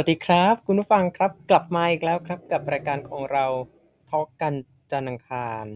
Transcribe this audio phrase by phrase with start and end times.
[0.00, 3.46] สวัสดีครับ คุณผู้ฟังครับกลับมาอีกแล้วครับกับรายการของเรา
[4.08, 4.54] ทอล์กกัน
[4.90, 5.66] จันทร์อังคาร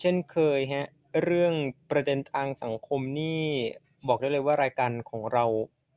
[0.00, 0.86] เช่นเคยฮะ
[1.22, 1.54] เรื่อง
[1.90, 3.44] ประเด็นทางสังคมนี่
[4.08, 5.44] บอกได้เลยว่ารายการของเรา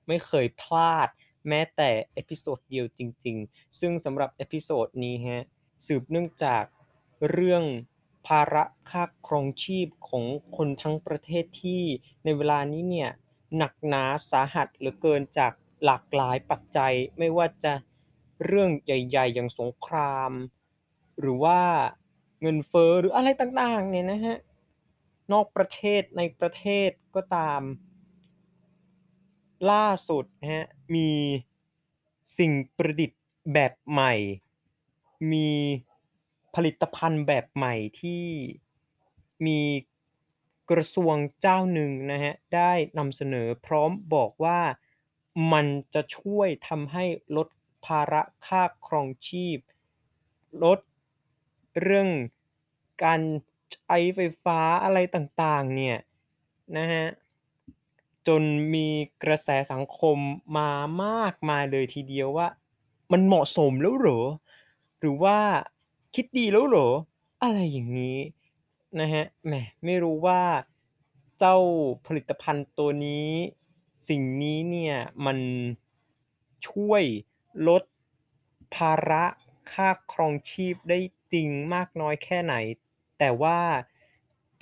[0.07, 1.07] ไม่เคยพลาด
[1.47, 5.43] แม้แต่ episode เดียวจริง ๆ ซึ่งสำหรับ episode นี้ฮะ
[5.87, 6.63] สืบเนื่องจาก
[7.29, 7.63] เรื่อง
[8.27, 10.25] ภาระค่าครองชีพของ
[10.57, 11.83] คนทั้งประเทศที่
[12.23, 13.09] ในเวลานี้เนี่ย
[13.57, 15.53] หนักหนาสาหัสเหลือเกินจาก
[15.85, 17.73] หลากหลายปัจจัยไม่ว่าจะ
[18.45, 20.31] เรื่องใหญ่ ๆ อย่างสงคราม
[21.19, 21.61] หรือว่า
[22.41, 24.37] เงินเฟ้อหรืออะไรต่างๆเนี่ยนะฮะ
[25.31, 27.61] นอกประเทศในประเทศก็ตาม
[29.71, 31.09] ล่าสุดนะฮะมี
[32.37, 33.21] สิ่งประดิษฐ์
[33.53, 34.13] แบบใหม่
[35.31, 35.49] มี
[36.55, 38.25] ผลิตภัณฑ์แบบใหม่ที่
[39.45, 39.59] มี
[40.71, 44.59] กระทรวงเจ้าหนึ่งนะฮะได้นำเสนอพร้อมบอกว่า
[45.51, 47.05] มันจะช่วยทำให้
[47.37, 47.47] ลด
[47.85, 49.57] ภาระค่าครองชีพ
[50.63, 50.79] ลด
[51.81, 52.09] เรื่อง
[53.03, 53.21] การ
[53.73, 55.97] ใช้ไฟฟ้าอะไรต่างๆ เนี่ย
[56.77, 57.05] นะฮะ
[58.27, 58.43] จน
[58.73, 58.87] มี
[59.23, 60.17] กระแสสังคม
[60.57, 60.69] มา
[61.03, 62.47] มากมายเลยทีเดียวว่า
[63.11, 64.21] มันเหมาะสมแล้วหรอ
[64.99, 65.37] หรือว่า
[66.15, 66.89] คิดดีแล้วหรอ
[67.43, 68.17] อะไรอย่างนี้
[68.99, 69.53] นะฮะแหม
[69.85, 70.41] ไม่รู้ว่า
[71.39, 71.57] เจ้า
[72.05, 73.29] ผลิตภัณฑ์ตัวนี้
[74.09, 75.37] สิ่งนี้เนี่ยมัน
[76.69, 77.03] ช่วย
[77.67, 77.83] ลด
[78.75, 79.23] ภาระ
[79.71, 80.99] ค่าครองชีพได้
[81.33, 82.55] จริงมากน้อยแค่ไหน
[83.19, 83.59] แต่ว่า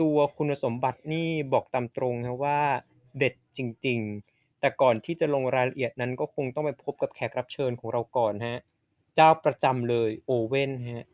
[0.01, 2.61] ตัวคุณสมบัตินี่บอกตามตรงนะว่า
[3.17, 8.59] เด็ดจริง ๆ แต่ก่อนที่จะลงรายละเอียดนั้นก็คงต้องไปพบกับแขกรับเชิญของเราก่อนฮะ
[9.15, 11.07] เจ้าประจำเลยโอเว่นฮะ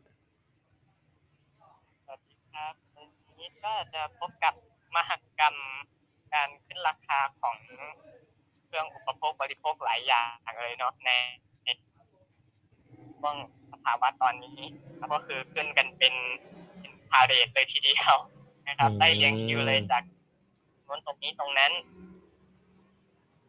[2.04, 4.54] สวัสดีครับวันนี้ก็จะพบกับ
[4.96, 5.10] มห
[5.40, 5.56] กรรม
[6.34, 7.56] การขึ้นราคาของ
[8.72, 10.30] เครื่องอุปโภคบริโภคหลายอย่าง
[10.62, 11.10] เลยเนาะใน
[11.64, 11.68] ใน
[13.18, 13.36] ช่วง
[13.72, 14.58] สภาวะตอนนี้
[15.12, 16.14] ก็คือขึ้นกันเป็น
[16.78, 18.14] เป็นพาเรดเลยทีเดียว
[18.68, 20.02] นะครับอืมไล่เรียงคิวเลยจาก
[20.86, 21.72] นู้นตรงนี้ตรงนั้น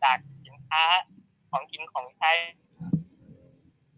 [0.04, 0.84] จากสินค้า
[1.52, 2.32] ของกินของใช้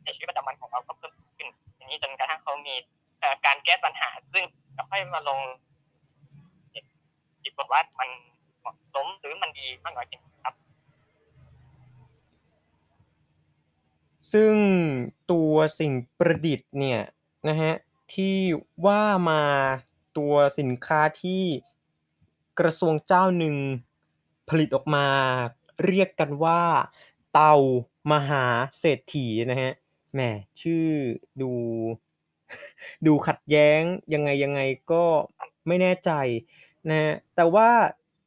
[0.03, 1.47] ในชีวิตประจำวันของเราก็เพิ่มขึ้น
[1.77, 2.75] ทีนี้จนกระทั่งเขามี
[3.19, 4.43] เอ่อการแก้ปัญหา ซึ่ง
[4.75, 5.39] จะค่อยมาลง
[7.43, 8.09] คิดว่ามัน
[8.59, 10.55] เหมาะสมหรือมันดีมากน้อยแค่ไหนครับ
[14.31, 14.53] ซึ่ง
[15.31, 17.01] ตัวสิ่งประดิษฐ์เนี่ย
[17.47, 17.73] นะฮะ
[18.13, 18.37] ที่
[18.85, 19.43] ว่ามา
[20.17, 21.43] ตัวสินค้าที่
[22.59, 23.55] กระทรวงเจ้าหนึ่ง
[24.49, 25.07] ผลิตออกมา
[25.85, 26.61] เรียกกันว่า
[27.33, 27.53] เตา
[28.11, 28.45] มหา
[28.79, 29.71] เศรษฐีนะฮะ
[30.13, 30.19] แหม
[30.61, 30.89] ชื่อ
[31.41, 31.51] ดู
[33.07, 33.81] ดูขัดแย้ง
[34.13, 34.61] ยังไงยังไง
[34.91, 35.03] ก็
[35.67, 36.11] ไม่แน่ใจ
[36.89, 37.69] นะฮะแต่ว่า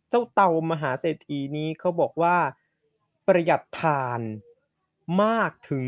[0.08, 2.36] เจ้าเตามหาเศรษฐีนี้เขาบอกว่า
[3.26, 4.20] ประหยัดถ่าน
[5.22, 5.86] มากถึง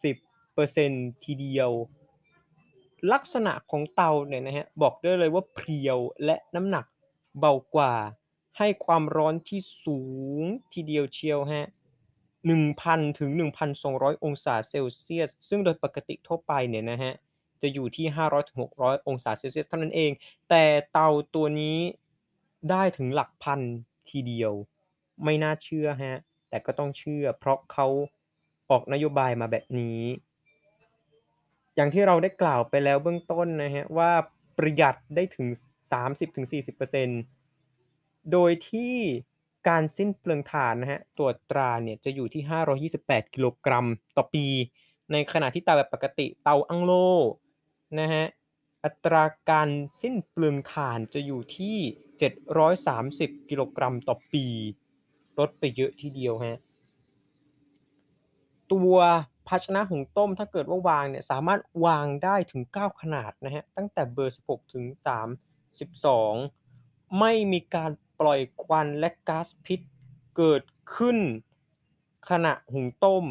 [0.00, 1.70] 40%ทีเดียว
[3.12, 6.84] ลักษณะของเตาเนี่ยนะฮะบอกได้เลยว่าเพรียวและน้ำหนัก
[7.38, 7.94] เบากว่า
[8.58, 10.00] ให้ความร้อนที่สู
[10.40, 11.66] งทีเดียวเชียวฮะ
[12.42, 13.30] 1,000 ถึง
[13.78, 17.12] 1,200 องศาเซลเซียส ซึ่งโดยปกติทั่วไปเนี่ยนะฮะ
[17.62, 20.10] จะอยู่ที่ 500 ถึง 600 องศาเซลเซียสเท่านั้นเอง
[20.48, 21.76] แต่เตาตัวนี้
[22.70, 23.60] ได้ถึงหลักพัน
[24.10, 24.52] ทีเดียว
[25.24, 27.86] ไม่น่าเชื่อฮะ แต่ก็ต้องเชื่อ เพราะเขา
[28.70, 30.00] ออกนโยบายมาแบบนี้
[31.76, 34.12] อย่างที่เราได้กล่าวไปแล้วเบื้องต้นนะฮะว่า
[34.58, 35.46] ประหยัดได้ถึง
[36.30, 38.94] 30-40%โดยที่
[39.68, 42.42] การสิ้นเปลืองถ่านนะฮะตรวจตราเนี่ยจะอยู่ที่
[42.92, 44.46] 528 กิโลกรัมต่อปี
[45.12, 46.92] ในขณะที่เตาแบบปกติเตาอังโล
[48.00, 48.24] นะฮะ
[48.84, 49.68] อัตราการ
[50.02, 51.76] สิ้นเปลืองถ่านจะอยู่ที่
[52.62, 54.46] 730 กิโลกรัมต่อปี
[55.38, 56.58] ลดไปเยอะทีเดียวฮะ
[58.72, 58.94] ตัว
[59.48, 64.84] ภาชนะหุงต้มถ้าเกิดว่าวางเนี่ยสามารถวางได้ถึง 9 ขนาดนะฮะตั้งแต่เบอร์ 16 ถึง
[66.42, 67.90] 32 ไม่มีการ
[68.20, 69.80] ปล่อยควันและก๊าซพิษ
[70.36, 70.62] เกิด
[70.94, 71.18] ขึ้น
[72.30, 73.24] ขณะหุงต้ม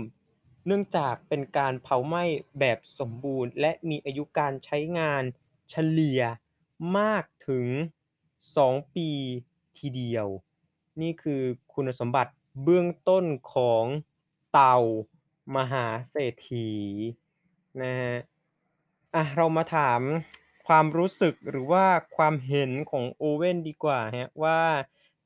[0.66, 2.24] เนื่องจากเป็นการเผาไหม้
[2.60, 5.24] แบบสมบูรณ์ และมีอายุการใช้งาน
[5.70, 6.22] เฉลี่ย
[6.98, 7.68] มากถึง
[8.32, 9.10] 2 ปี
[9.80, 10.28] ทีเดียว
[11.02, 11.42] นี่คือ
[11.74, 12.32] คุณสมบัติ
[12.64, 13.86] เบื้องต้นของ
[14.52, 14.78] เต่า
[15.56, 16.70] มหาเศรษฐี
[17.82, 18.16] นะฮะ
[19.16, 20.02] อะเรามาถาม
[20.68, 24.62] ความรู้สึกหรือว่าความเห็นของโอเว่นดีกว่าฮะว่า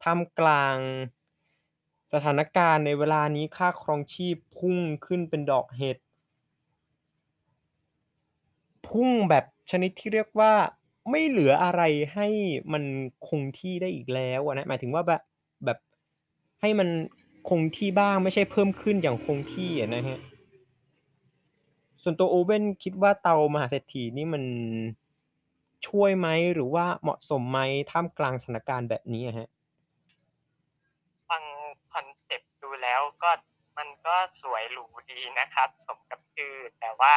[0.04, 0.78] ท่ามกลาง
[2.14, 5.98] สถานการณ์ในเวลานี้ค่าครองชีพพุ่งขึ้นเป็นดอกเห็ด
[8.88, 10.54] พุ่งแบบชนิดที่เรียกว่า
[11.10, 11.82] ไม่เหลืออะไร
[12.14, 12.28] ให้
[12.74, 12.84] มัน
[13.28, 15.22] คงที่ได้อีกแล้วนะหมายถึงว่าแบบ
[15.66, 15.78] แบบ
[16.62, 16.90] ให้มัน
[17.50, 20.20] คงที่บ้างไม่ใช่เพิ่มขึ้นอย่างคงที่อะนะครับ
[22.04, 24.44] ส่วนตัว Owen คิดว่าเตามหาเศรษฐีนี่มัน
[25.88, 27.60] ช่วยไหมหรือว่าเหมาะสมไหม
[27.92, 29.48] ท่ามกลางสถานการณ์แบบนี้อะครับ?
[31.30, 31.44] ฟัง
[31.94, 33.32] คอนเซปต์ดูแล้วก็
[33.78, 37.16] มันก็สวยหรูดีนะครับ สมกับชื่อแต่ว่า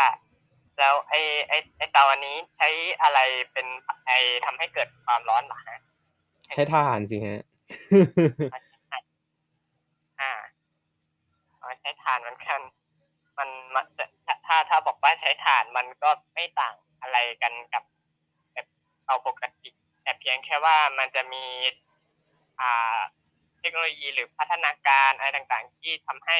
[0.78, 2.68] แล้วไอ้ไอ้ไอ้เตาอันนี้ใช้
[3.02, 3.18] อะไร
[3.52, 3.66] เป็น
[4.06, 5.80] ไอ้ทำให้เกิดความร้อนเหรอครับ?
[6.52, 7.40] ใช้ถ่านสิครับ
[8.52, 8.58] อา
[8.88, 8.98] ใช่
[10.18, 10.30] อา
[11.62, 12.60] อ๋อใช้ถ่านเหมือนกัน
[13.38, 17.84] มันมันจะถ้าถ้าถ้าบอกว่าใช้ถ่านมันก็ไม่ต่างอะไรกันกับ
[18.56, 18.66] กับ
[19.04, 19.70] เตาปกติ
[20.02, 21.44] แต่เพียงแค่ว่ามันจะมี
[22.60, 22.98] อ่า
[23.60, 26.38] เทคโนโลยีหรือพัฒนาการอะไรต่างๆ ที่ทำให้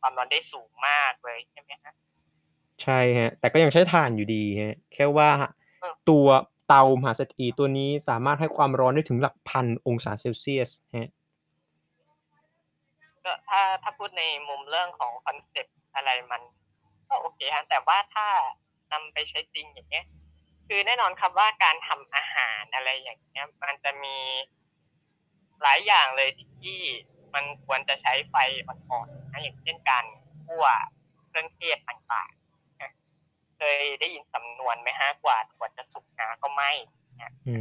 [0.00, 1.94] ความร้อนได้สูงมากเลยใช่ไหมครับ?
[2.82, 5.30] ใช่ครับแต่ก็ยังใช้ถ่านอยู่ดีครับแค่ว่า
[5.80, 6.26] เออตัว
[6.74, 11.08] เตามหาเศรษฐีตัวนี้สามารถให้ความร้อนได้ถึงหลักพันองศาเซลเซียสครับ
[13.24, 16.42] ก็ถ้าถ้าพูดในมุมเรื่องของ concept อะไรมัน
[17.08, 18.26] ก็โอเคครับแต่ว่าถ้า
[18.92, 20.06] นำไปใช้จริงอย่างเงี้ย
[20.66, 24.16] คือแน่นอนครับว่าการทำอาหารอะไรอย่างเงี้ย มันจะมี
[25.62, 26.30] หลายอย่างเลย
[26.60, 26.78] ที่
[27.34, 28.34] มันควรจะใช้ไฟ
[28.66, 30.04] อ่อนๆนะอย่างเช่นการ
[30.44, 30.66] คั่ว
[31.28, 32.41] เครื่องเทศต่างๆ
[33.64, 36.70] เคยได้ยินสำนวนไหมครับกว่าถั่วจะสุกงาก็ไหม้
[37.16, 37.56] เนี่ยอื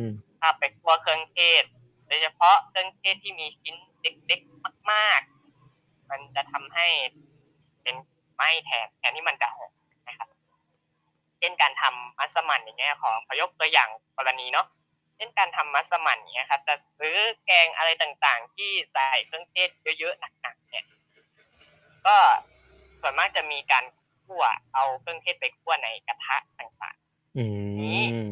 [0.00, 0.04] ม
[0.40, 1.64] ถ้าไปคั่วเครื่องเทศ
[2.06, 6.88] โดยเฉพาะเครื่องเทศที่มีชิ้นเล็กๆมากๆ มันจะทำให้
[7.82, 7.96] เป็น
[8.34, 9.72] ไหม้แทนแทนที่มันจะหอม
[10.08, 10.28] นะครับ
[11.38, 14.66] เช่นการทำมัสมั่นอย่างเงี้ยขอขอยกตัวอย่างกรณีเนาะ
[15.16, 19.68] เช่นการทำมัสมั่นอย่างเงี้ยครับจะซื้อแกงอะไรต่างๆ ที่ใส่เครื่องเทศ
[19.98, 20.86] เยอะๆหนักๆเนี่ย
[22.06, 22.16] ก็
[23.00, 23.84] ส่วนมากจะมีการ
[24.26, 24.44] คั่ว
[24.74, 26.96] เอาเครื่องเทศไปคั่วในกระทะต่าง
[27.38, 28.30] อืๆนี้ม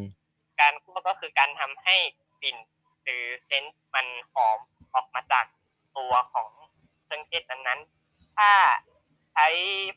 [0.60, 1.96] การคั่วก็คือการทำให้
[2.42, 2.56] กลิ่น
[3.02, 4.58] หรือเซนส์มันหอม
[4.94, 5.46] ออกมาจาก
[5.96, 6.48] ตัวของ
[7.04, 8.50] เครื่องเทศนั้นๆถ้า
[9.32, 9.46] ใช้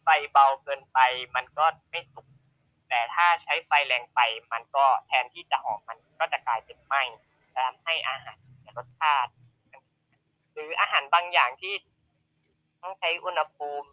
[0.01, 0.99] ไฟเบาเกินไป
[1.35, 2.27] มันก็ไม่สุก
[2.89, 4.19] แต่ถ้าใช้ไฟแรงไป
[4.51, 7.01] มันก็แทนที่จะหอมมันก็จะกลายเป็นไหม้
[7.53, 9.31] จะทำให้อาหารเสียรสชาติ
[10.53, 11.73] หรืออาหารบางอย่างที่
[12.81, 13.89] ต้องใช้อุณหภูมิ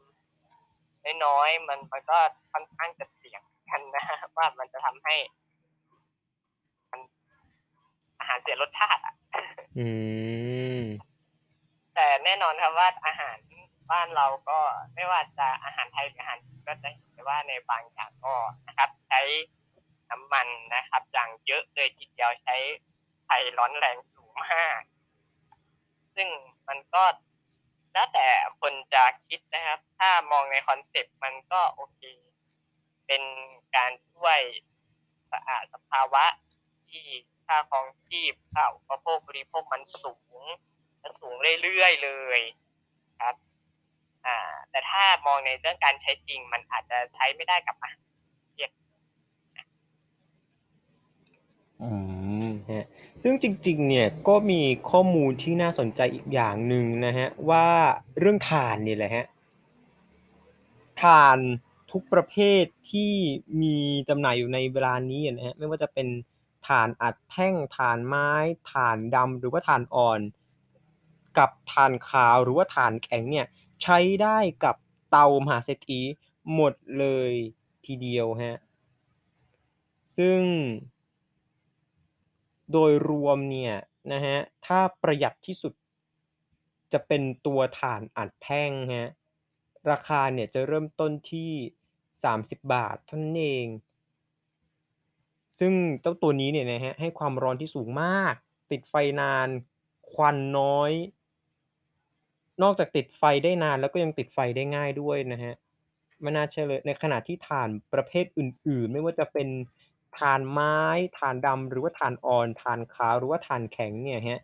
[1.25, 2.19] น้อยๆมันมันก็
[2.53, 5.15] ค่อนข้างจะเสี่ยงกันนะครับว่ามันจะทำให้
[6.91, 7.01] มัน
[8.19, 9.15] อาหารเสียรสชาติอะ
[9.79, 9.87] อื
[10.81, 10.83] ม
[11.95, 13.37] แต่แน่นอนครับว่าอาหาร
[13.91, 14.59] บ้านเราก็
[14.95, 18.35] ไม่ว่าจะอาหารไทยหรืออาหารจีนก็จะเห็นได้ว่าในบางอย่างก็
[18.67, 19.21] นะครับ ใช้
[20.11, 22.57] น้ำมันนะครับ อย่างเยอะเลยทีเดียวใช้
[23.25, 24.81] ไฟร้อนแรงสูงมาก
[26.15, 26.29] ซึ่ง
[26.69, 27.03] มันก็
[27.95, 28.29] แล้วแต่
[28.61, 32.01] คนจะคิดนะครับ ถ้ามองในคอนเซปต์มันก็โอเค
[33.07, 33.23] เป็น
[33.77, 34.41] การช่วย
[35.31, 36.25] สะอ่าสภาวะ
[36.91, 37.07] ที่
[37.47, 40.43] ค่าครองชีพค่าอุปโภคบริโภคมันสูง
[41.03, 42.41] มันสูงเรื่อยๆเลย
[43.21, 43.37] ครับ
[44.27, 44.37] อ่า
[44.71, 48.05] แต่ถ้ามองในเรื่องการใช้จริง มันอาจจะใช้ไม่ได้กับอาหาร
[48.55, 48.71] เผ็ด
[49.57, 49.67] นะ
[51.83, 52.14] อืม
[53.27, 54.61] ซึ่งจริงๆ เนี่ยก็มี
[54.91, 57.69] ข้อมูลที่น่าสนใจอีกอย่างหนึ่งนะครับว่า
[58.19, 59.27] เรื่องถ่านนี่แหละครับ
[61.03, 61.39] ถ่าน
[61.93, 63.13] ทุกประเภทที่
[63.63, 63.79] มี
[64.09, 66.09] จำหน่ายอยู่ในเวลานี้อะนะไม่ว่าจะเป็น
[66.69, 68.31] ถ่านอัดแท่งถ่านไม้
[68.73, 70.21] ถ่านดำหรือว่าถ่านอ่อน
[71.39, 73.47] กับถ่านขาวหรือว่าถ่านแข็งเนี่ย
[73.83, 74.77] ใช้ได้กับ
[75.11, 76.01] เตามหาเศรษฐี
[76.55, 77.33] หมดเลย
[77.87, 78.57] ทีเดียวครับ
[80.17, 80.41] ซึ่ง
[82.73, 83.75] โดยรวมเนี่ย
[84.13, 85.73] นะครับถ้าประหยัดที่สุด
[86.93, 89.09] จะเป็นตัวถ่านอัดแท่งครับ
[89.91, 91.53] ราคาเนี่ยจะเริ่มต้นที่
[92.25, 93.67] 30 บาทเท่านั้นเอง
[95.61, 98.35] ซึ่งเจ้าตัวนี้เนี่ยนะครับให้ความร้อนที่สูงมาก
[98.71, 99.49] ติดไฟนาน
[100.13, 100.93] ควันน้อย
[102.63, 105.55] นอกจากติดไฟได้นานแล้วก็ยังติดไฟได้ง่ายด้วยนะครับ
[106.23, 109.49] ไม่น่าเชื่อเลยในขณะที่ถ่านประเภทอื่น ๆ ไม่ว่าจะเป็น
[110.19, 110.79] ถ่านไม้
[111.19, 114.41] ถ่านดำหรือว่าถ่านอ่อนถ่านขาวหรือว่าถ่านแข็งเนี่ยครับ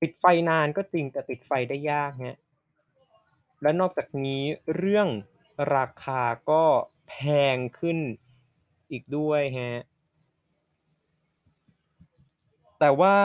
[0.00, 2.36] ติดไฟนานก็จริงแต่ติดไฟได้ยากครับ
[3.62, 4.42] และนอกจากนี้
[4.76, 5.08] เรื่อง
[5.76, 6.64] ราคาก็
[7.08, 7.14] แพ
[7.54, 7.98] งขึ้น
[8.90, 9.76] อีกด้วยครับ
[12.78, 13.18] แต่ว่า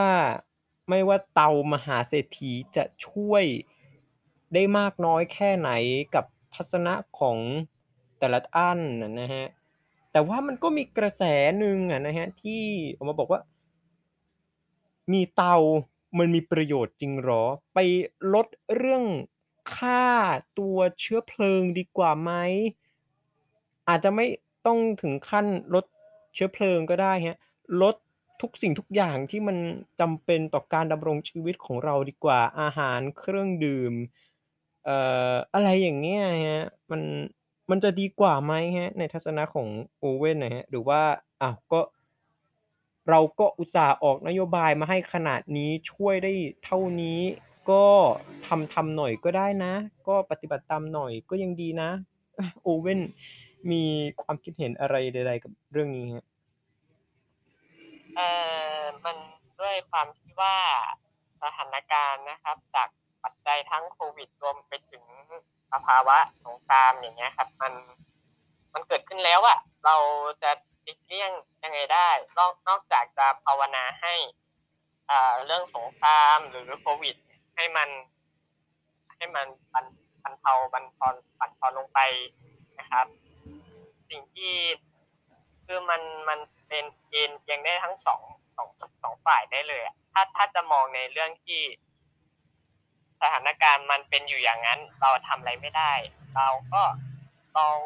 [0.90, 3.44] ไม่ว่าเตามหาเศรษฐีจะช่วย
[4.54, 5.72] ได้มากน้อยแค่ไหน
[6.16, 6.26] กับ
[6.56, 7.38] ทัศนะของ
[8.20, 9.50] แต่ละท่านะนะ
[10.14, 11.24] แต่ว่ามันก็มีกระแส
[11.60, 12.64] หนึ่งอะนะที่
[12.96, 13.40] ออกมาบอกว่า
[15.12, 15.56] มีเตา
[16.18, 17.44] มันมีประโยชน์จริงหรอ?
[17.74, 17.78] ไป
[18.34, 19.04] ลดเรื่อง
[19.76, 20.06] ค่า
[20.60, 22.32] ตัวเชื้อเพลิงดีกว่าไหม?
[23.90, 24.26] อาจจะไม่
[24.66, 25.86] ต้องถึงขั้นลด
[26.34, 27.38] เชื้อเพลิงก็ได้ครับ
[27.82, 27.96] ลด
[28.42, 29.58] ทุกสิ่งทุกอย่างที่มัน
[30.00, 33.94] จำเป็นต่อการดำรงชีวิตของเราดีกว่าอาหารเครื่องดื่ม
[34.84, 34.98] เอ่
[35.32, 37.02] ออะไรอย่างเงี้ยครับมัน
[37.70, 39.68] มันจะดีกว่าไหมครับ ในทัศนะของ
[40.00, 41.02] โอเว่นอะครับ หรือว่า
[41.42, 41.80] อ้าว ก็
[43.10, 47.20] เราก็อุตส่าห์ออกนโยบายมาให้ขนาดนี้ ช่วยได้เท่านี้
[47.70, 47.86] ก็
[48.48, 49.74] ทำ ทำหน่อยก็ได้นะ
[50.08, 51.90] ก็ปฏิบัติตามหน่อยก็ยังดีนะ
[52.64, 53.00] โอเว่น
[53.72, 53.84] มี
[54.22, 56.26] ความคิดเห็นอะไรใด ๆ กับเรื่องนี้ครับ?
[58.16, 58.30] เอ่
[58.80, 59.18] อ มัน
[59.62, 60.58] ด้วยความที่ว่า
[61.44, 62.90] สถานการณ์นะครับ จาก
[63.24, 65.04] ปัจจัยทั้งโควิด รวมไปถึง
[65.74, 67.74] สภาวะสงครามอย่างเงี้ยครับ มัน
[68.74, 69.96] มันเกิดขึ้นแล้วอะเรา
[70.44, 70.52] จะ
[70.84, 71.32] หลีกเลี่ยง
[71.64, 74.14] ยังไงได้นอกนอกจากจะภาวนาให้
[75.10, 77.16] อ่าเรื่องสงครามหรือโควิด
[77.56, 77.90] ให้มัน
[79.16, 79.86] ให้มันบรร
[80.24, 82.00] บรรเทาบันทอนบันทอนลงไป
[82.80, 83.06] นะครับ
[84.10, 84.54] สิ่งที่
[85.66, 91.62] คือมันมันเป็นเอนเอียงได้ทั้ง2 2 2ฝ่ายได้เลยอะถ้าถ้าจะมองในเรื่องที่
[93.24, 95.94] สถานการณ์มันเป็นอยู่อย่างงั้น เราทำอะไรไม่ได้
[96.36, 96.82] เราก็
[97.58, 97.78] ลอง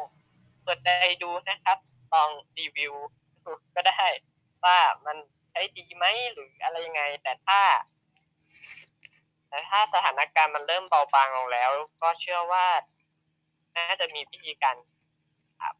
[0.62, 0.88] เปิดใจ
[1.22, 1.78] ดูนะครับ
[2.14, 2.28] ลอง
[2.58, 2.94] รีวิว
[3.44, 4.04] ดูก็ได้
[4.64, 5.16] ว่ามัน
[5.50, 7.60] ใช้ดีไหมหรืออะไรยังไง แต่ถ้า
[9.48, 11.70] แต่ถ้าสถานการณ์มันเริ่มเบาบางลงแล้ว
[12.02, 12.66] ก็เชื่อว่า
[13.76, 14.76] น่าจะมีวิธีการ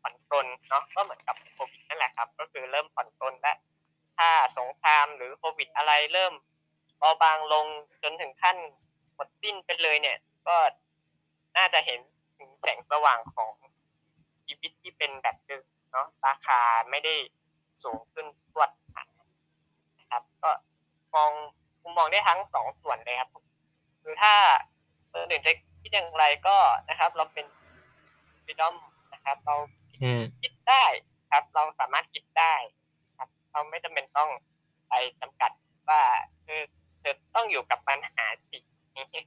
[0.01, 3.57] ผ่อนปรนเนาะก็เหมือนกับโควิดนั่นแหละครับ ก็คือเริ่มผ่อนปรนแล้ว
[4.19, 6.33] ถ้าสงครามหรือโควิดอะไรเริ่ม
[6.99, 7.67] เบาบางลง
[8.03, 8.57] จนถึงขั้น
[9.19, 10.17] หมดสิ้นไปเลยเนี่ย
[10.49, 10.57] ก็
[11.57, 12.01] น่าจะเห็น
[12.39, 13.53] ถึงแสงสว่างของ
[14.47, 16.61] ชีวิตที่เป็นแบบเดิมเนาะราคา
[16.91, 17.15] ไม่ได้
[17.85, 18.71] สูงขึ้นพรวด
[19.99, 20.51] นะครับ ก็
[21.15, 21.31] มอง
[21.83, 23.45] มุมมองได้ทั้ง2ส่วนเลยครับผม
[24.03, 24.35] คือถ้า
[25.11, 26.57] คนอื่นจะคิดอย่างไรก็
[26.89, 27.47] นะครับ เราเป็น
[28.45, 28.75] freedom
[29.13, 29.57] นะครับ เรา
[30.43, 30.85] คิดได้
[31.31, 32.55] ครับ เราสามารถคิดได้
[33.19, 34.31] ครับ เราไม่จำเป็นต้อง
[34.89, 35.51] ไปจำกัด
[35.89, 36.03] ว่า
[36.47, 36.61] คือ
[37.01, 38.59] เธอต้องอยู่กับปัญหาสิ
[38.93, 39.25] อย่างงี้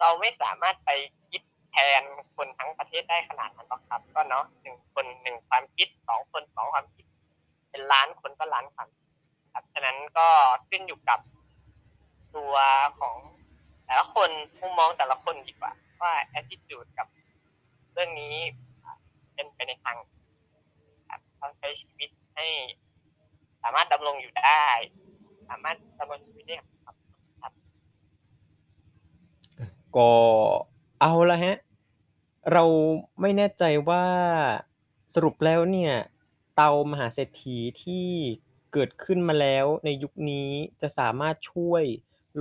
[0.00, 0.90] เรา ไม่สามารถไป
[1.30, 2.02] คิดแทน
[2.36, 7.04] คนทั้งประเทศได้ขนาดนั้นหรอกครับ ก็เนาะ1คน1ความคิด2คน2ความคิด
[7.70, 9.08] เป็นล้านคนก็ล้านความคิด
[9.52, 10.28] ครับฉะนั้นก็
[10.68, 11.20] ขึ้นอยู่กับ
[12.34, 12.54] ตัว
[13.00, 13.16] ของ
[13.86, 17.06] แต่ละคนมุมมองแต่ละคนดีกว่า ว่าแอตทิจูดกับ
[17.92, 18.36] เรื่องนี้
[19.34, 19.96] เป็นไปในทาง
[21.08, 22.46] ครับต้องใช้ชีวิตให้
[23.62, 24.64] สามารถดำรงอยู่ได้
[25.48, 27.52] สามารถดำรงชีวิตได้อย่างมีความสุขครับ
[29.56, 30.12] เออ ก็
[31.00, 31.56] เอาละครับ
[32.52, 32.64] เรา
[33.20, 34.06] ไม่แน่ใจว่า
[35.14, 35.94] สรุปแล้วเนี่ย
[36.56, 38.08] เตามหาเศรษฐีที่
[38.72, 41.84] เกิดขึ้นมาแล้วในยุคนี้จะสามารถช่วย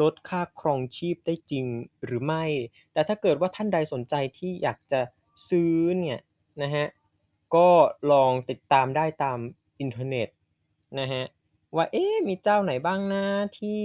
[0.01, 1.65] ลดค่าครองชีพได้จริง
[2.05, 2.45] หรือไม่
[2.93, 5.01] แต่ถ้าเกิดว่าท่านใดสนใจที่อยากจะ
[5.49, 6.19] ซื้อเนี่ย
[6.61, 6.87] นะครับ
[7.55, 7.69] ก็
[8.11, 9.39] ลองติดตามได้ตาม
[9.79, 10.29] อินเทอร์เน็ต
[10.99, 11.25] นะครับ
[11.75, 13.23] ว่าเอ๊ะมีเจ้าไหนบ้างนะ
[13.59, 13.83] ที่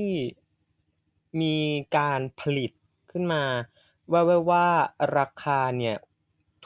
[1.40, 1.56] มี
[1.96, 2.70] การผลิต
[3.12, 3.42] ขึ้นมา
[4.12, 4.66] ว่วๆว่า
[5.18, 5.96] ราคาเนี่ย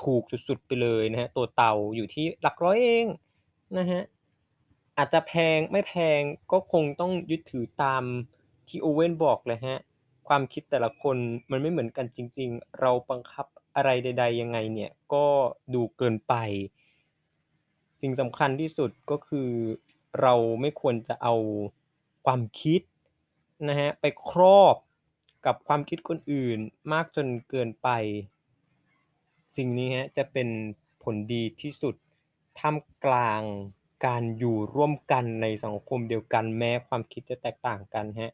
[0.02, 3.06] ถูกสุดๆไปเลยนะครับตัวเตาอยู่ที่หลักร้อยเอง
[3.78, 4.02] นะครับ
[4.96, 6.20] อาจจะแพงไม่แพง
[6.52, 8.02] ก็คงต้องยึดถือตาม
[8.68, 9.78] ที่โอเว่นบอกแหละครับ
[10.28, 11.16] ความคิดแต่ละคน
[11.50, 13.46] มันไม่เหมือนกันจริง ๆ เราบังคับ
[13.76, 15.26] อะไรใด ๆ ยังไงเนี่ยก็
[15.75, 16.34] ดูเกินไป
[18.02, 19.50] สิ่งสำคัญที่สุดก็คือ
[20.20, 21.34] เราไม่ควรจะเอา
[22.26, 22.80] ความคิด
[23.68, 24.76] นะครับไปครอบ
[25.46, 26.58] กับความคิดคนอื่น
[26.92, 27.88] มากจนเกินไป
[29.56, 30.49] สิ่งนี้ครับจะเป็น
[31.02, 31.94] ผลดีที่สุด
[32.58, 33.42] ท่ามกลาง
[34.06, 38.30] การอยู่ร่วมกันในสังคมเดียวกันแม้ความคิดจะแตกต่างกันครับ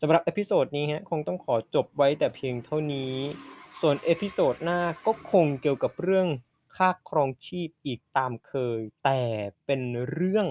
[0.00, 3.14] สำหรับ episode นี้ครับคงต้องขอจบไว้แต่เพียงเท่านี้
[3.80, 6.28] ส่วน episode หน้าก็คงเกี่ยวกับเรื่อง
[6.76, 9.22] ค่าครองชีพอีกตามเคย แต่
[9.66, 10.46] เป็นเรื่อง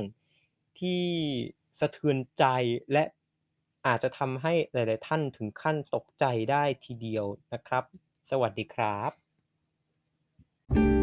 [0.79, 1.03] ที่
[1.79, 2.45] สะเทือนใจ
[2.91, 3.03] และ
[3.87, 7.83] อาจจะทำให้หลาย ๆ ท่านถึงขั้นตกใจได้ทีเดียวนะครับ
[8.29, 9.11] สวัสดีครับ
[10.69, 11.02] thank you